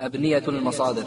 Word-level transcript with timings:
أبنية 0.00 0.42
المصادر. 0.48 1.04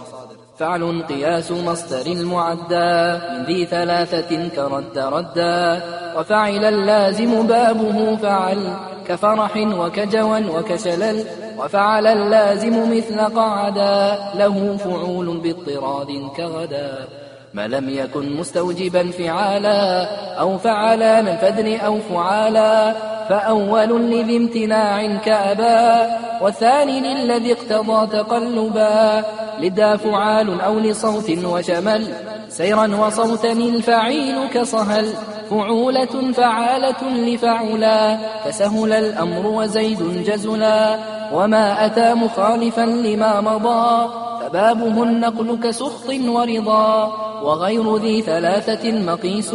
فعل 0.57 1.03
قياس 1.03 1.51
مصدر 1.51 2.05
المعدى. 2.05 3.20
من 3.32 3.44
ذي 3.46 3.66
ثلاثة 3.66 4.48
كرد 4.48 4.98
ردا. 4.98 5.82
وفعل 6.17 6.66
اللازم 6.66 7.48
بابه 7.48 8.15
فعل. 8.15 8.73
كفرح 9.07 9.57
وكجوا 9.57 10.38
وكشلل. 10.38 11.25
وفعل 11.59 12.07
اللازم 12.07 12.97
مثل 12.97 13.19
قعدا. 13.19 14.17
له 14.35 14.77
فعول 14.77 15.37
باضطراد 15.37 16.08
كغدا. 16.38 17.08
ما 17.54 17.68
لم 17.68 17.90
يكن 17.90 18.36
مستوجبا 18.36 19.12
فعالا 19.12 20.04
أو 20.40 20.58
فعلا 20.58 21.22
من 21.22 21.28
الفدر 21.28 21.86
أو 21.86 22.00
فعالا 22.00 22.94
فأول 23.30 24.12
لذي 24.12 24.38
امتناع 24.38 25.16
كأبا 25.18 26.18
والثاني 26.42 27.00
للذي 27.00 27.54
اقتضى 27.54 28.08
تقلبا 28.08 29.24
لدا 29.60 29.98
فعال 29.98 30.62
أو 30.62 30.80
لصوت 30.80 31.30
وشمل 31.45 32.14
سيرا 32.50 32.95
وصوتا 32.95 33.52
الفعيل 33.52 34.48
كصهل 34.54 35.14
فعولة 35.50 36.31
فعالة 36.34 37.09
لفعلا 37.09 38.18
فسهل 38.45 38.94
الأمر 38.94 39.48
وزيد 39.48 40.23
جزلا 40.23 41.00
وما 41.34 41.86
أتى 41.86 42.14
مخالفا 42.14 42.81
لما 42.81 43.42
مضى 43.42 44.09
فبابه 44.42 45.04
النقل 45.04 45.59
كسخط 45.64 46.09
ورضا. 46.09 47.30
وغير 47.44 47.98
ذي 47.98 48.22
ثلاثة 48.22 48.91
مقيس. 48.91 49.54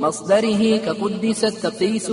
مصدره 0.00 0.76
كقدس 0.76 1.44
التقيس. 1.44 2.10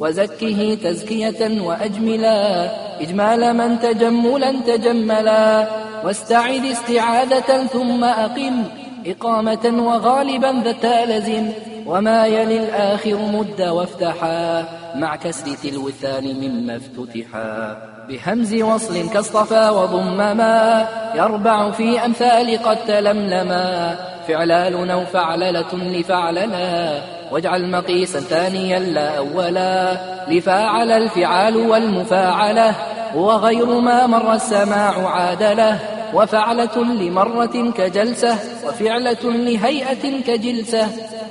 وزكه 0.00 0.78
تزكية 0.84 1.62
وأجملا. 1.62 2.70
إجمال 3.02 3.56
من 3.56 3.80
تجملا 3.80 4.60
تجملا. 4.66 5.68
واستعذ 6.04 6.72
استعاذة 6.72 7.66
ثم 7.66 8.04
أقم. 8.04 8.87
إقامة 9.06 9.82
وغالبا 9.86 10.62
ذا 10.82 11.18
لزم 11.18 11.52
وما 11.86 12.26
يلي 12.26 12.64
الآخر 12.64 13.16
مد 13.16 13.62
وافتحا 13.62 14.64
مع 14.94 15.16
كسر 15.16 15.54
تلو 15.62 15.88
الثاني 15.88 16.48
مما 16.48 16.76
افتتحا. 16.76 17.76
بهمز 18.08 18.54
وصل 18.54 19.10
كاصطفى 19.10 19.68
وضمما 19.68 20.88
يربع 21.14 21.70
في 21.70 22.04
أمثال 22.04 22.62
قد 22.62 22.76
تلملما. 22.76 23.96
فعلال 24.28 24.90
أو 24.90 25.04
فعللة 25.04 25.74
لفعللا 25.74 27.00
واجعل 27.32 27.70
مقيسا 27.70 28.20
ثانيا 28.20 28.78
لا 28.78 29.18
أولا. 29.18 29.96
لفاعل 30.28 30.90
الفعال 30.90 31.56
والمفاعلة 31.56 32.74
وغير 33.14 33.80
ما 33.80 34.06
مر 34.06 34.32
السماع 34.32 35.08
عادله. 35.08 35.97
وفعلة 36.14 36.76
لمرة 37.02 37.70
كجلسة 37.70 38.38
وفعلة 38.66 39.24
لهيئة 39.24 40.04
كجلسة 40.26 40.84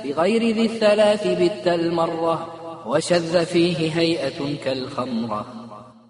بغير 0.04 0.42
ذي 0.56 0.66
الثلاث 0.66 1.26
بالت 1.26 1.66
المرة 1.68 2.36
وشذ 2.86 3.44
فيه 3.44 3.98
هيئة 3.98 4.38
كالخمرة. 4.64 5.67